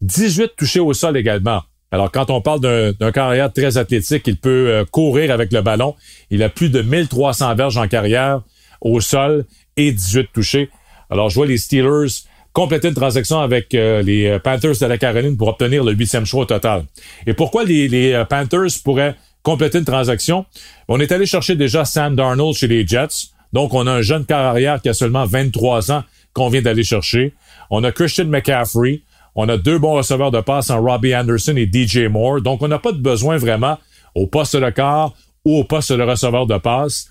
[0.00, 1.62] 18 touchés au sol également.
[1.90, 5.94] Alors, quand on parle d'un carrière très athlétique, il peut euh, courir avec le ballon.
[6.30, 8.42] Il a plus de 1300 verges en carrière
[8.80, 9.44] au sol
[9.76, 10.70] et 18 touchés.
[11.10, 12.24] Alors, je vois les Steelers
[12.58, 16.24] compléter une transaction avec euh, les euh, Panthers de la Caroline pour obtenir le huitième
[16.26, 16.86] choix au total.
[17.24, 20.44] Et pourquoi les, euh, Panthers pourraient compléter une transaction?
[20.88, 23.28] On est allé chercher déjà Sam Darnold chez les Jets.
[23.52, 27.32] Donc, on a un jeune carrière qui a seulement 23 ans qu'on vient d'aller chercher.
[27.70, 29.02] On a Christian McCaffrey.
[29.36, 32.40] On a deux bons receveurs de passe en Robbie Anderson et DJ Moore.
[32.40, 33.78] Donc, on n'a pas de besoin vraiment
[34.16, 37.08] au poste de quart ou au poste de receveur de passe.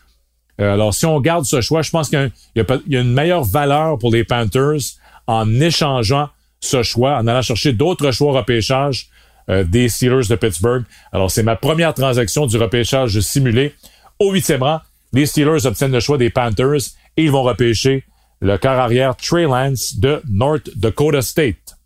[0.57, 3.97] alors, si on garde ce choix, je pense qu'il y, y, a une meilleure valeur
[3.97, 9.09] pour les Panthers en échangeant ce choix, en allant chercher d'autres choix repêchage
[9.49, 10.83] euh, des Steelers de Pittsburgh.
[11.11, 13.73] Alors, c'est ma première transaction du repêchage simulé.
[14.19, 14.79] Au huitième rang,
[15.13, 18.03] les Steelers obtiennent le choix des Panthers et ils vont repêcher
[18.41, 21.77] le quart arrière Trey Lance de North Dakota State.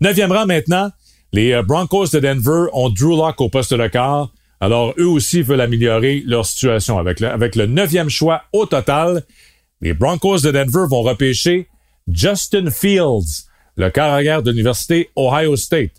[0.00, 0.90] Neuvième rang maintenant,
[1.32, 4.30] les euh, Broncos de Denver ont Drew Locke au poste de quart.
[4.60, 6.98] Alors, eux aussi veulent améliorer leur situation.
[6.98, 9.24] Avec le, avec le neuvième choix au total,
[9.80, 11.68] les Broncos de Denver vont repêcher
[12.10, 15.92] Justin Fields, le carrière de l'Université Ohio State.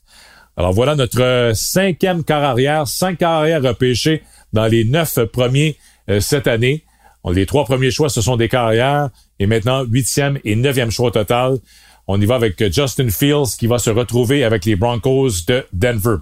[0.55, 5.77] Alors voilà notre cinquième carrière, cinq carrières repêchées dans les neuf premiers
[6.09, 6.83] euh, cette année.
[7.31, 9.09] Les trois premiers choix, ce sont des carrières.
[9.39, 11.57] Et maintenant, huitième et neuvième choix total.
[12.05, 16.17] On y va avec Justin Fields qui va se retrouver avec les Broncos de Denver.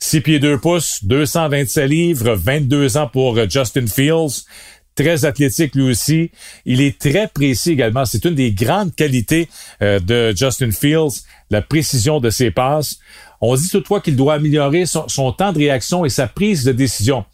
[0.00, 4.44] 6 pieds 2 pouces, 227 livres, 22 ans pour Justin Fields
[4.94, 6.30] très athlétique lui aussi.
[6.64, 8.04] Il est très précis également.
[8.04, 9.48] C'est une des grandes qualités
[9.82, 12.98] euh, de Justin Fields, la précision de ses passes.
[13.40, 17.24] On dit toutefois qu'il doit améliorer son, temps de réaction et sa prise de décision.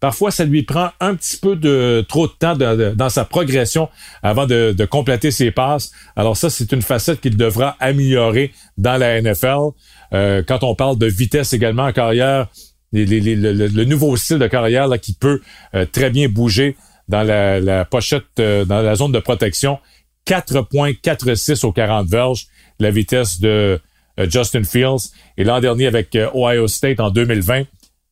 [0.00, 3.88] Parfois, ça lui prend un petit peu de trop de temps dans sa progression
[4.22, 5.90] avant de, compléter ses passes.
[6.16, 9.72] Alors ça, c'est une facette qu'il devra améliorer dans la NFL.
[10.14, 12.46] Euh, quand on parle de vitesse également en carrière,
[12.92, 15.40] le, nouveau style de carrière là, qui peut
[15.74, 16.76] euh, très bien bouger
[17.08, 19.78] dans la, pochette, euh, dans la zone de protection.
[20.26, 22.46] 4.46 au 40 verges,
[22.78, 23.80] la vitesse de
[24.18, 25.10] euh, Justin Fields.
[25.36, 27.64] Et l'an dernier avec euh, Ohio State en 2020,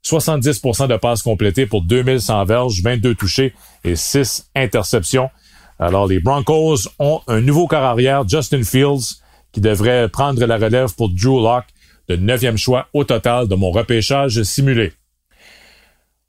[0.05, 3.55] 70% de passes complétées pour 2100 verges, 22 touchés
[3.85, 5.31] et 6 interceptions.
[5.79, 9.21] Alors les Broncos ont un nouveau corps arrière, Justin Fields,
[9.53, 11.67] qui devrait prendre la relève pour Drew Locke,
[12.09, 14.93] le neuvième choix au total de mon repêchage simulé.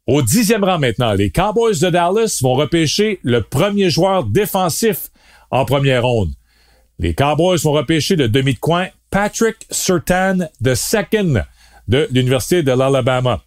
[0.08, 5.10] Au dixième rang maintenant, les Cowboys de Dallas vont repêcher le premier joueur défensif
[5.52, 6.32] en première ronde.
[6.98, 11.44] Les Cowboys vont repêcher le demi de coin Patrick Surtan de second
[11.90, 13.42] de l'Université de l'Alabama.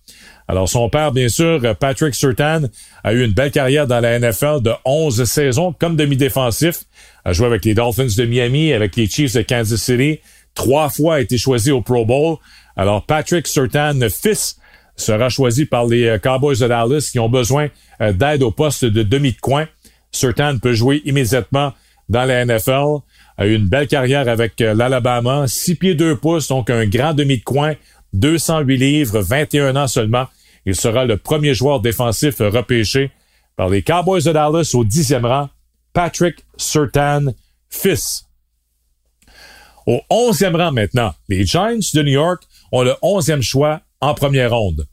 [0.49, 2.63] Alors, son père, bien sûr, Patrick Surtan,
[3.05, 6.81] a eu une belle carrière dans la NFL de 11 saisons comme demi-défensif.
[7.25, 10.19] A joué avec les Dolphins de Miami, avec les Chiefs de Kansas City.
[10.55, 12.37] Trois fois a été choisi au Pro Bowl.
[12.77, 14.60] Alors, Patrick Surtan, fils
[15.01, 17.69] sera choisi par les euh, Cowboys de Dallas qui ont besoin
[18.01, 19.67] euh, d'aide au poste de demi de coin.
[20.13, 21.73] Certain peut jouer immédiatement
[22.09, 23.01] dans la NFL.
[23.37, 27.15] A eu une belle carrière avec euh, l'Alabama, 6 pieds 2 pouces, donc un grand
[27.15, 27.75] demi de coin,
[28.13, 30.27] 208 livres, 21 ans seulement.
[30.67, 33.11] Il sera le premier joueur défensif repêché
[33.57, 35.49] par les Cowboys de Dallas au dixième rang,
[35.93, 37.33] Patrick Surtan,
[37.69, 38.27] fils.
[39.87, 44.53] Au onzième rang maintenant, les Giants de New York ont le onzième choix en première
[44.53, 44.87] ronde.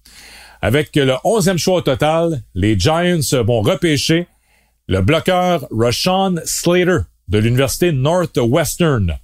[0.61, 4.27] Avec le onzième choix au total, les Giants vont repêcher
[4.87, 9.17] le bloqueur Rashawn Slater de l'Université Northwestern.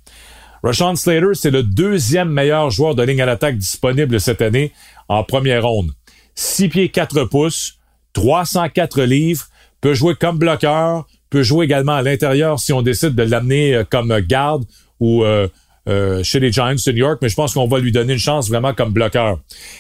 [0.64, 4.72] Rashawn Slater, c'est le deuxième meilleur joueur de ligne à l'attaque disponible cette année
[5.08, 5.92] en première ronde.
[6.36, 7.80] 6 pieds 4 pouces,
[8.14, 9.46] 304 livres,
[9.82, 13.84] peut jouer comme bloqueur, peut jouer également à l'intérieur si on décide de l'amener euh,
[13.84, 14.66] comme garde
[15.00, 15.48] ou euh,
[15.88, 18.20] euh, chez les Giants de New York, mais je pense qu'on va lui donner une
[18.20, 19.40] chance vraiment comme bloqueur.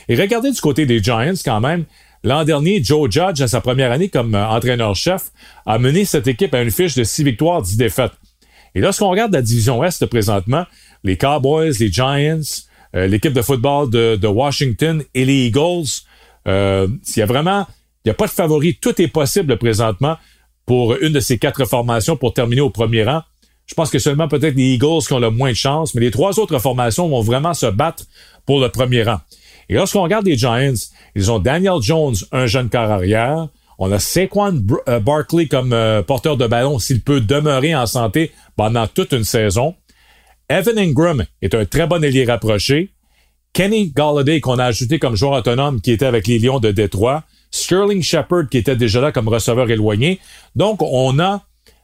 [0.09, 1.85] Et regardez du côté des Giants quand même.
[2.23, 5.31] L'an dernier, Joe Judge, à sa première année comme entraîneur-chef,
[5.65, 8.13] a mené cette équipe à une fiche de 6 victoires, 10 défaites.
[8.75, 10.65] Et lorsqu'on regarde la division Ouest présentement,
[11.03, 12.39] les Cowboys, les Giants,
[12.93, 15.89] l'équipe de football de, de, Washington et les Eagles,
[16.47, 17.65] euh, s'il y a vraiment
[18.03, 18.77] il n'y a pas de favori.
[18.81, 20.17] Tout est possible présentement
[20.65, 23.21] pour une de ces quatre formations pour terminer au premier rang.
[23.65, 26.11] Je pense que seulement peut-être les Eagles qui ont le moins de chance, mais les
[26.11, 28.03] trois autres formations vont vraiment se battre
[28.45, 29.19] pour le premier rang.
[29.69, 30.73] Et lorsqu'on regarde les Giants,
[31.15, 33.47] ils ont Daniel Jones, un jeune quart arrière.
[33.79, 38.31] On a Saquon euh, Barkley comme euh, porteur de ballon s'il peut demeurer en santé
[38.55, 39.75] pendant toute une saison.
[40.49, 42.91] Evan Ingram est un très bon ailier rapproché.
[43.53, 47.23] Kenny Galladay qu'on a ajouté comme joueur autonome qui était avec les Lions de Détroit.
[47.51, 50.19] Sterling Shepard qui était déjà là comme receveur éloigné.
[50.55, 51.43] Donc, on a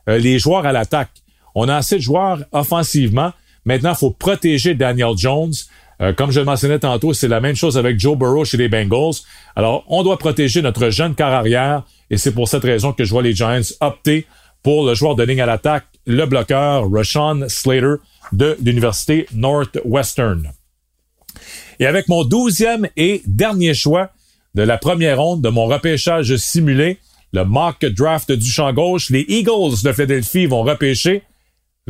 [0.09, 1.11] euh, les joueurs à l'attaque.
[1.55, 3.31] On a assez de joueurs offensivement.
[3.65, 5.53] Maintenant, il faut protéger Daniel Jones.
[6.01, 8.69] Euh, comme je le mentionnais tantôt, c'est la même chose avec Joe Burrow chez les
[8.69, 9.15] Bengals.
[9.55, 13.11] Alors, on doit protéger notre jeune quart arrière et c'est pour cette raison que je
[13.11, 14.25] vois les Giants opter
[14.63, 17.95] pour le joueur de ligne à l'attaque, le bloqueur Rashawn Slater
[18.31, 20.51] de l'Université Northwestern.
[21.79, 24.11] Et avec mon douzième et dernier choix,
[24.55, 26.97] de la première ronde de mon repêchage simulé,
[27.31, 31.23] le mock draft du champ gauche, les Eagles de Philadelphie vont repêcher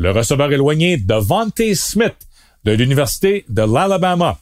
[0.00, 2.16] le receveur éloigné Devante Smith
[2.64, 4.38] de l'Université de l'Alabama.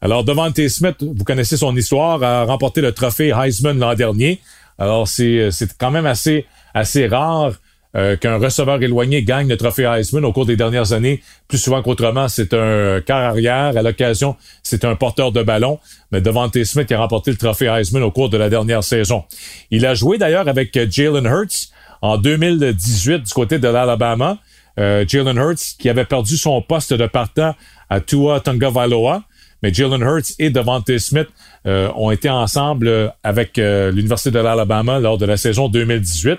[0.00, 4.40] Alors, Devante Smith, vous connaissez son histoire, a remporté le trophée Heisman l'an dernier.
[4.78, 7.54] Alors, c'est, c'est quand même assez, assez rare
[7.96, 11.22] euh, qu'un receveur éloigné gagne le trophée Heisman au cours des dernières années.
[11.48, 13.76] Plus souvent qu'autrement, c'est un quart arrière.
[13.76, 15.80] À l'occasion, c'est un porteur de ballon.
[16.12, 19.24] Mais Devante Smith a remporté le trophée Heisman au cours de la dernière saison.
[19.72, 24.38] Il a joué d'ailleurs avec Jalen Hurts en 2018 du côté de l'Alabama.
[24.78, 27.54] Euh, Jalen Hurts qui avait perdu son poste de partant
[27.90, 29.22] à Tua Valoa.
[29.62, 31.28] Mais Jalen Hurts et Devante Smith
[31.66, 36.38] euh, ont été ensemble avec l'Université de l'Alabama lors de la saison 2018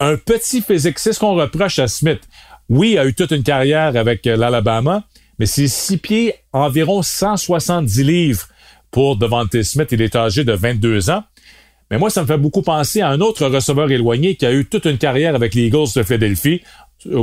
[0.00, 0.98] un petit physique.
[0.98, 2.20] C'est ce qu'on reproche à Smith.
[2.68, 5.04] Oui, il a eu toute une carrière avec euh, l'Alabama,
[5.38, 8.48] mais c'est six pieds, environ 170 livres
[8.90, 9.88] pour Devante Smith.
[9.92, 11.22] Il est âgé de 22 ans.
[11.90, 14.66] Mais moi, ça me fait beaucoup penser à un autre receveur éloigné qui a eu
[14.66, 16.62] toute une carrière avec les Eagles de Philadelphie,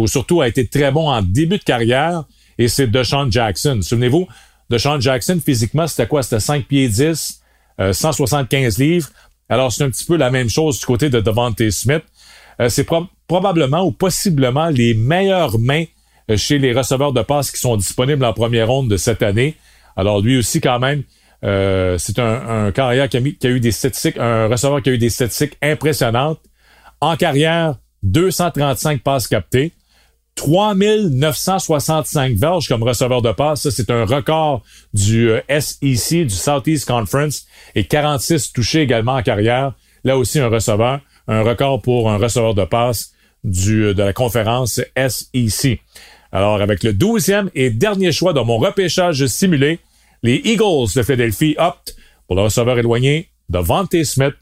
[0.06, 2.24] surtout a été très bon en début de carrière,
[2.58, 3.80] et c'est DeShaun Jackson.
[3.82, 4.28] Souvenez-vous,
[4.70, 6.24] DeShaun Jackson, physiquement, c'était quoi?
[6.24, 7.42] C'était 5 pieds 10,
[7.92, 9.10] 175 euh, livres.
[9.50, 12.04] Alors, c'est un petit peu la même chose du côté de Devante Smith.
[12.60, 12.88] Euh, c'est
[13.28, 15.86] probablement ou possiblement les meilleures mains
[16.30, 19.56] euh, chez les receveurs de passe qui sont disponibles en première ronde de cette année.
[19.96, 21.04] Alors lui aussi quand même,
[21.44, 24.94] euh, c'est un, carrière qui a, qui a, eu des statistiques, un receveur qui a
[24.94, 26.40] eu des statistiques impressionnantes.
[27.02, 29.74] En carrière, 235 passes captées,
[30.36, 33.64] 3965 verges comme receveur de passe.
[33.64, 34.64] Ça, c'est un record
[34.94, 39.74] du SEC, du Southeast Conference, et 46 touchés également en carrière.
[40.04, 43.14] Là aussi, un receveur un record pour un receveur de passe
[43.44, 45.82] du, de la conférence SEC.
[46.32, 49.80] Alors, avec le douzième et dernier choix dans mon repêchage simulé,
[50.24, 51.96] les Eagles de Philadelphie optent
[52.28, 54.36] pour le receveur éloigné de Vante Smith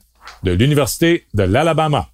[0.44, 2.11] de l'Université de l'Alabama.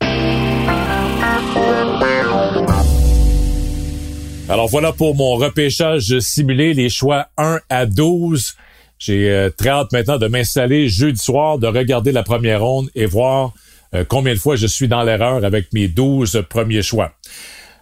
[4.49, 8.55] Alors voilà pour mon repêchage simulé, les choix 1 à 12.
[8.97, 13.05] J'ai euh, très hâte maintenant de m'installer jeudi soir, de regarder la première ronde et
[13.05, 13.53] voir
[13.93, 17.11] euh, combien de fois je suis dans l'erreur avec mes 12 premiers choix.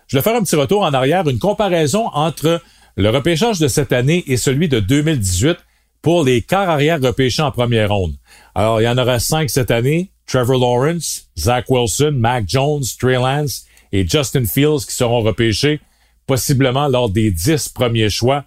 [0.07, 2.59] Je vais faire un petit retour en arrière, une comparaison entre
[2.95, 5.57] le repêchage de cette année et celui de 2018
[6.01, 8.15] pour les quarts arrière repêchés en première ronde.
[8.55, 10.09] Alors, il y en aura cinq cette année.
[10.25, 15.79] Trevor Lawrence, Zach Wilson, Mac Jones, Trey Lance et Justin Fields qui seront repêchés
[16.27, 18.45] possiblement lors des dix premiers choix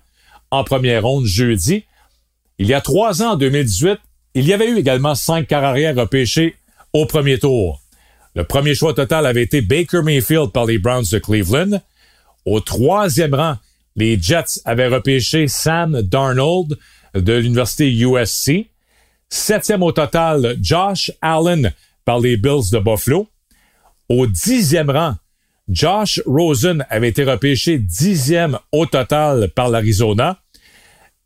[0.50, 1.84] en première ronde jeudi.
[2.58, 3.98] Il y a trois ans, en 2018,
[4.34, 6.56] il y avait eu également cinq quarts arrière repêchés
[6.92, 7.80] au premier tour.
[8.34, 11.80] Le premier choix total avait été Baker Mayfield par les Browns de Cleveland.
[12.44, 13.56] Au troisième rang,
[13.96, 16.78] les Jets avaient repêché Sam Darnold
[17.14, 18.68] de l'université USC.
[19.28, 21.72] Septième au total, Josh Allen
[22.04, 23.28] par les Bills de Buffalo.
[24.08, 25.16] Au dixième rang,
[25.68, 30.40] Josh Rosen avait été repêché dixième au total par l'Arizona.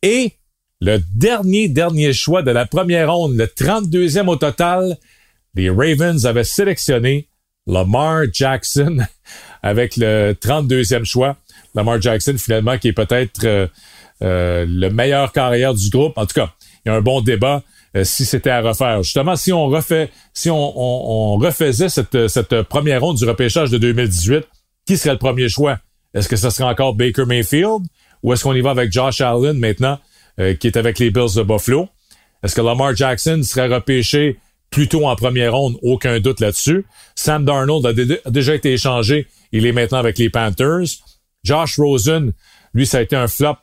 [0.03, 0.33] Et
[0.81, 4.97] le dernier, dernier choix de la première ronde, le 32e au total,
[5.55, 7.29] les Ravens avaient sélectionné
[7.67, 8.99] Lamar Jackson
[9.63, 11.37] avec le 32e choix.
[11.75, 13.67] Lamar Jackson, finalement, qui est peut-être euh,
[14.23, 16.19] euh, le meilleur carrière du groupe.
[16.19, 16.53] En tout cas,
[16.85, 17.63] il y a un bon débat.
[18.03, 19.03] Si c'était à refaire.
[19.03, 24.45] Justement, si on refait, si on, refaisait cette, cette première ronde du repêchage de 2018,
[24.87, 25.79] qui serait le premier choix?
[26.15, 27.83] Est-ce que ce serait encore Baker Mayfield
[28.23, 29.99] ou est-ce qu'on y va avec Josh Allen maintenant,
[30.37, 31.89] qui est avec les Bills de Buffalo?
[32.43, 34.39] Est-ce que Lamar Jackson serait repêché
[34.71, 35.77] plutôt en première ronde?
[35.83, 36.85] Aucun doute là-dessus.
[37.15, 39.27] Sam Darnold a, déjà été échangé.
[39.53, 40.87] Il est maintenant avec les Panthers.
[41.45, 42.33] Josh Rosen,
[42.75, 43.57] lui, ça a été un flop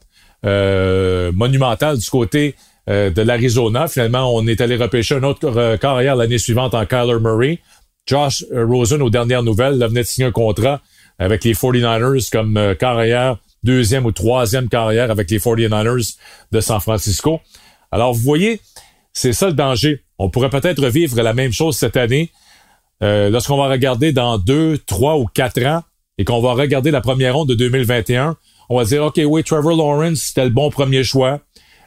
[0.46, 2.56] euh, monumental du côté
[2.90, 3.88] euh, de l'Arizona.
[3.88, 7.60] Finalement, on est allé repêcher un autre euh, carrière l'année suivante en Kyler Murray.
[8.08, 10.82] Josh Rosen, aux dernières nouvelles, venait de signer un contrat
[11.20, 16.16] avec les 49ers comme carrière, deuxième ou troisième carrière avec les 49ers
[16.52, 17.40] de San Francisco.
[17.92, 18.62] Alors, vous voyez,
[19.14, 20.02] c'est ça le danger.
[20.18, 22.32] On pourrait peut-être revivre la même chose cette année.
[23.02, 25.84] Euh, lorsqu'on va regarder dans deux, trois ou quatre ans
[26.18, 28.36] et qu'on va regarder la première ronde de 2021,
[28.70, 31.40] on va dire, OK, oui, Trevor Lawrence, c'était le bon premier choix.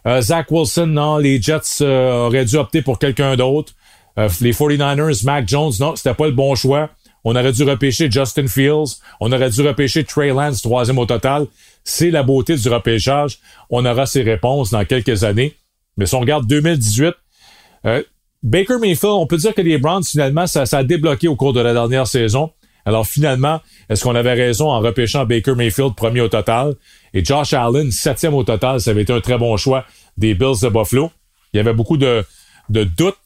[0.06, 3.72] Euh, Zach Wilson, non, les Jets euh, auraient dû opter pour quelqu'un d'autre.
[4.16, 6.90] les 49ers, Mac Jones, non, c'était pas le bon choix.
[7.24, 8.98] On aurait dû repêcher Justin Fields.
[9.20, 11.46] On aurait dû repêcher Trey Lance, troisième au total.
[11.84, 13.38] C'est la beauté du repêchage.
[13.70, 15.54] On aura ses réponses dans quelques années.
[15.96, 17.14] Mais si on regarde 2018,
[17.86, 18.02] euh,
[18.42, 21.52] Baker Mayfield, on peut dire que les Browns, finalement, ça, ça, a débloqué au cours
[21.52, 22.50] de la dernière saison.
[22.84, 26.74] Alors finalement, est-ce qu'on avait raison en repêchant Baker Mayfield premier au total?
[27.14, 29.84] Et Josh Allen septième au total, ça avait été un très bon choix
[30.16, 31.10] des Bills de Buffalo.
[31.52, 32.24] Il y avait beaucoup de,
[32.68, 33.16] doutes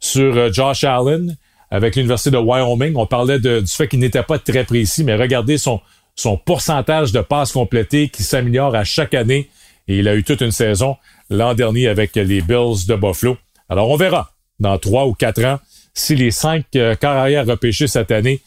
[0.00, 1.36] sur euh, Josh Allen
[1.70, 2.94] avec l'Université de Wyoming.
[2.96, 5.80] On parlait du fait qu'il n'était pas très précis, mais regardez son,
[6.14, 9.48] son pourcentage de passes complétées qui s'améliore à chaque année.
[9.88, 10.96] Et il a eu toute une saison
[11.30, 13.36] l'an dernier avec les Bills de Buffalo.
[13.68, 15.58] Alors, on verra dans trois ou quatre ans
[15.94, 18.40] si les cinq euh, carrières repêchées cette année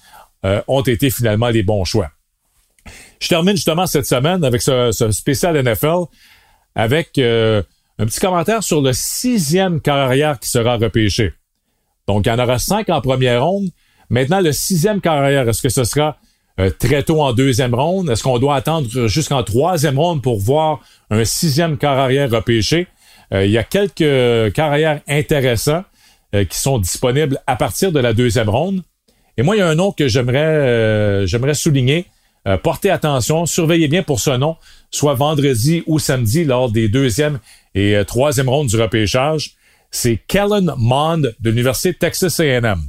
[0.45, 2.10] euh, ont été finalement les bons choix.
[3.19, 6.06] Je termine justement cette semaine avec ce, spécial NFL
[6.75, 7.62] avec euh,
[7.97, 11.34] un petit commentaire sur le sixième carrière qui sera repêché.
[12.08, 13.69] Donc, il y en aura cinq en première ronde.
[14.10, 16.17] Maintenant, le sixième carrière, est-ce que ce sera
[16.60, 18.10] euh, très tôt en deuxième ronde?
[18.10, 20.80] Est-ce qu'on doit attendre jusqu'en troisième ronde pour voir
[21.12, 22.88] un sixième carrière repêché?
[23.34, 25.84] Euh, il y a quelques carrières intéressants
[26.34, 28.82] euh, qui sont disponibles à partir de la deuxième ronde.
[29.39, 32.08] Et moi, il y a un nom que j'aimerais j'aimerais souligner.
[32.62, 34.58] portez attention, surveillez bien pour ce nom,
[34.91, 37.39] soit vendredi ou samedi lors des deuxième
[37.73, 39.56] et troisième rondes du repêchage.
[39.91, 42.82] C'est Kellen Mond de l'Université Texas A&M.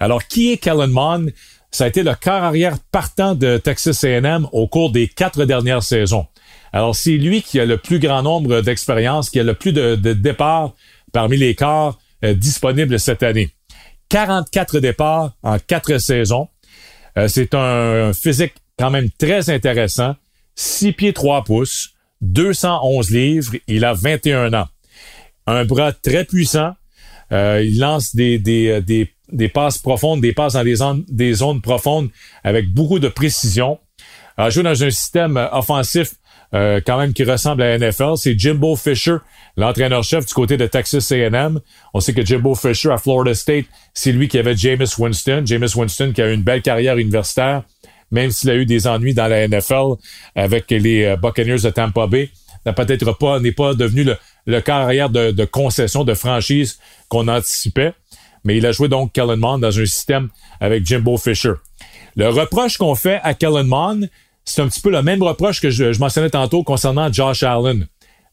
[0.00, 1.30] Alors, qui est Kellen Mond?
[1.74, 5.82] ça a été le quart arrière partant de Texas A&M au cours des quatre dernières
[5.82, 6.26] saisons.
[6.72, 9.96] Alors, c'est lui qui a le plus grand nombre d'expériences, qui a le plus de,
[9.96, 10.74] départs
[11.12, 13.50] parmi les quarts euh, disponibles cette année.
[14.08, 16.48] 44 départs en quatre saisons.
[17.16, 20.16] Euh, c'est un, physique quand même très intéressant.
[20.56, 21.90] 6 pieds 3 pouces,
[22.20, 24.68] 211 livres, il a 21 ans.
[25.46, 26.74] Un bras très puissant.
[27.32, 31.32] Euh, il lance des, des, des des passes profondes, des passes dans des zones, des
[31.34, 32.10] zones profondes
[32.42, 33.78] avec beaucoup de précision.
[34.38, 36.14] Euh, jouer dans un système euh, offensif
[36.54, 38.12] euh, quand même qui ressemble à la NFL.
[38.16, 39.16] C'est Jimbo Fisher,
[39.56, 41.60] l'entraîneur-chef du côté de Texas A&M.
[41.92, 45.42] On sait que Jimbo Fisher à Florida State, c'est lui qui avait Jameis Winston.
[45.44, 47.62] Jameis Winston qui a eu une belle carrière universitaire,
[48.10, 49.94] même s'il a eu des ennuis dans la NFL
[50.36, 52.30] avec les euh, Buccaneers de Tampa Bay.
[52.64, 54.06] N'a peut-être pas, n'est pas devenu
[54.46, 57.92] le, carrière de, concession, de franchise qu'on anticipait
[58.44, 60.28] mais il a joué donc Kellen dans un système
[60.60, 61.54] avec Jimbo Fisher.
[62.14, 64.08] Le reproche qu'on fait à Kellen Mond,
[64.44, 67.86] c'est un petit peu le même reproche que je, mentionnais tantôt concernant Josh Allen.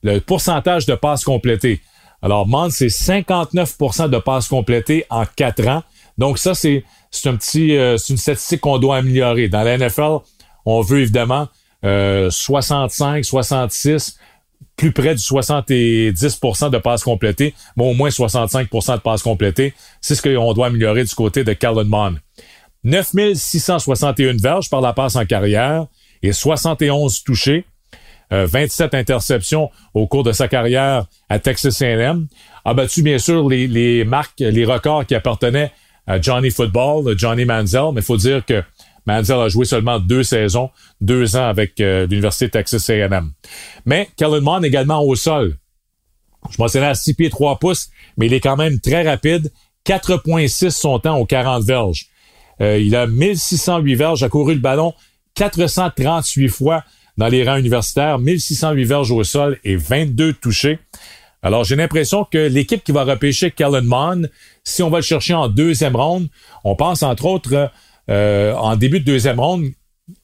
[0.04, 1.82] Le pourcentage de passes complétées.
[2.22, 5.84] Alors, Mond, c'est 59% de passes complétées en quatre ans.
[6.18, 9.48] Donc, ça, c'est, c'est un petit, euh, c'est une statistique qu'on doit améliorer.
[9.48, 10.18] Dans la NFL,
[10.66, 11.48] on veut évidemment
[11.84, 14.18] euh, 65, 66
[14.76, 19.74] plus près du 70% de passes complétées, mais au moins 65% de passes complétées.
[20.00, 22.18] C'est ce qu'on doit améliorer du côté de Kellen Mond.
[22.84, 25.86] 9661 verges par la passe en carrière
[26.24, 27.66] et 71 touchés.
[28.32, 32.28] 27 euh, interceptions au cours de sa carrière à Texas A&M.
[32.64, 35.72] A battu bien sûr les, les marques, les records qui appartenaient
[36.08, 38.64] à Johnny Football, Johnny Manziel, mais il faut dire que
[39.06, 43.32] Manziel a joué seulement deux saisons, deux ans avec euh, l'Université Texas A&M.
[43.86, 45.58] Mais Kellen Mond également au sol.
[46.50, 49.52] Je mentionnais à 6 pieds 3 pouces, mais il est quand même très rapide.
[49.86, 52.08] 4.6 son temps aux 40 verges.
[52.62, 54.94] Euh, il a 1608 verges, a couru le ballon
[55.36, 56.84] 438 fois
[57.18, 60.80] dans les rangs universitaires, 1608 verges au sol et 22 touchés.
[61.44, 64.30] Alors, j'ai l'impression que l'équipe qui va repêcher Kellen Mond,
[64.64, 66.28] si on va le chercher en deuxième ronde,
[66.64, 67.72] on pense entre autres
[68.10, 69.66] euh, en début de deuxième ronde,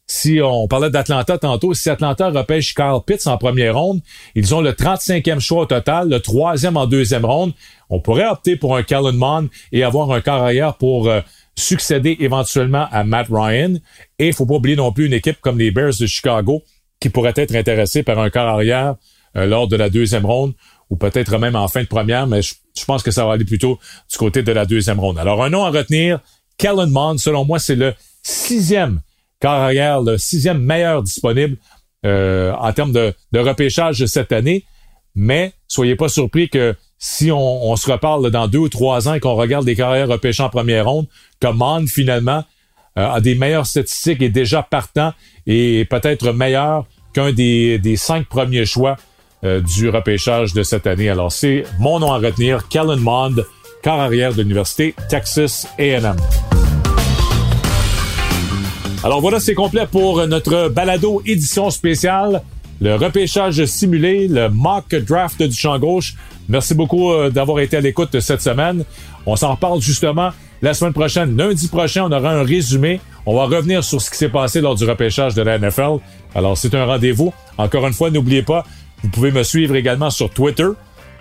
[0.10, 3.99] si on parlait d'Atlanta tantôt, si Atlanta repêche Kyle Pitts en première ronde,
[4.36, 7.53] ils ont le 35e choix au total, le troisième en deuxième ronde.
[7.89, 11.20] On pourrait opter pour un Kellen Mond et avoir un carrière pour euh,
[11.58, 13.74] succéder éventuellement à Matt Ryan.
[14.20, 16.64] Et il faut pas oublier non plus une équipe comme les Bears de Chicago
[16.99, 18.95] qui pourrait être intéressée par un corps arrière
[19.36, 20.53] euh, lors de la deuxième ronde
[20.89, 22.53] ou peut-être même en fin de première, mais je,
[22.86, 23.78] pense que ça va aller plutôt
[24.10, 25.18] du côté de la deuxième ronde.
[25.18, 26.22] Alors, un nom à retenir,
[26.58, 27.93] Kellen Mond, selon moi, c'est le
[28.24, 29.01] sixième
[29.41, 31.58] carrière, le sixième meilleur disponible
[32.05, 34.64] euh, en termes de, de repêchage cette année.
[35.14, 39.19] Mais soyez pas surpris que si on, se reparle dans deux ou trois ans et
[39.19, 41.05] qu'on regarde des carrières repêchées en première ronde,
[41.43, 42.43] Mond, finalement,
[42.97, 45.13] euh, a des meilleures statistiques et déjà partant
[45.45, 48.95] et peut-être meilleur qu'un des, des cinq premiers choix
[49.43, 51.09] euh, du repêchage de cette année.
[51.09, 53.45] Alors, c'est mon nom à retenir, Kellen Mond,
[53.83, 56.15] car arrière de l'Université Texas A&M.
[59.03, 62.41] Alors voilà, c'est complet pour notre balado édition spéciale,
[62.81, 66.15] le repêchage simulé, le mock draft du champ gauche.
[66.49, 68.83] Merci beaucoup euh, d'avoir été à l'écoute cette semaine.
[69.25, 70.31] On s'en reparle justement
[70.61, 71.35] la semaine prochaine.
[71.35, 72.99] Lundi prochain, on aura un résumé.
[73.25, 75.97] On va revenir sur ce qui s'est passé lors du repêchage de la NFL.
[76.33, 77.33] Alors, c'est un rendez-vous.
[77.57, 78.63] Encore une fois, n'oubliez pas,
[79.03, 80.67] vous pouvez me suivre également sur Twitter.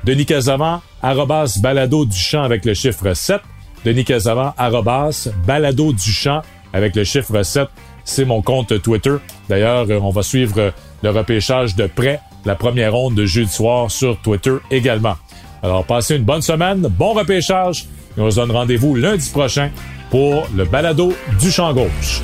[0.04, 3.40] Denis Casavant, arrobas balado du champ avec le chiffre 7.
[3.84, 7.66] Denis Casavant, arrobas balado du champ avec le chiffre 7.
[8.04, 9.16] C'est mon compte Twitter.
[9.48, 10.72] D'ailleurs, on va suivre
[11.02, 15.16] le repêchage de près, la première ronde de jeudi soir sur Twitter également.
[15.62, 17.86] Alors, passez une bonne semaine, bon repêchage
[18.16, 19.70] et on se donne rendez-vous lundi prochain
[20.11, 22.22] pour le balado du champ gauche.